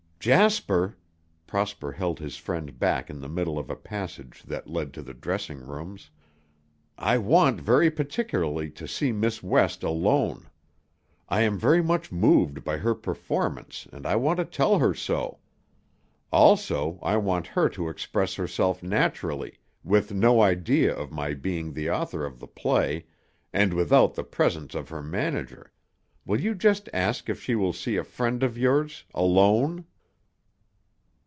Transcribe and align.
"Jasper," 0.21 0.95
Prosper 1.47 1.93
held 1.93 2.19
his 2.19 2.37
friend 2.37 2.77
back 2.77 3.09
in 3.09 3.21
the 3.21 3.27
middle 3.27 3.57
of 3.57 3.71
a 3.71 3.75
passage 3.75 4.43
that 4.43 4.69
led 4.69 4.93
to 4.93 5.01
the 5.01 5.15
dressing 5.15 5.57
rooms, 5.65 6.11
"I 6.95 7.17
want 7.17 7.59
very 7.59 7.89
particularly 7.89 8.69
to 8.69 8.87
see 8.87 9.11
Miss 9.11 9.41
West 9.41 9.81
alone. 9.81 10.47
I 11.27 11.41
am 11.41 11.57
very 11.57 11.81
much 11.81 12.11
moved 12.11 12.63
by 12.63 12.77
her 12.77 12.93
performance 12.93 13.87
and 13.91 14.05
I 14.05 14.15
want 14.15 14.37
to 14.37 14.45
tell 14.45 14.77
her 14.77 14.93
so. 14.93 15.39
Also, 16.31 16.99
I 17.01 17.17
want 17.17 17.47
her 17.47 17.67
to 17.69 17.89
express 17.89 18.35
herself 18.35 18.83
naturally 18.83 19.57
with 19.83 20.13
no 20.13 20.39
idea 20.43 20.93
of 20.95 21.11
my 21.11 21.33
being 21.33 21.73
the 21.73 21.89
author 21.89 22.27
of 22.27 22.39
the 22.39 22.45
play 22.47 23.07
and 23.51 23.73
without 23.73 24.13
the 24.13 24.23
presence 24.23 24.75
of 24.75 24.89
her 24.89 25.01
manager. 25.01 25.71
Will 26.27 26.39
you 26.39 26.53
just 26.53 26.89
ask 26.93 27.27
if 27.27 27.41
she 27.41 27.55
will 27.55 27.73
see 27.73 27.95
a 27.97 28.03
friend 28.03 28.43
of 28.43 28.55
yours 28.55 29.03
alone?" 29.15 29.87